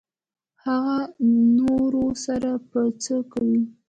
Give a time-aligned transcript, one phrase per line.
[0.65, 0.97] هغه
[1.57, 3.59] نورو سره به څه کوو.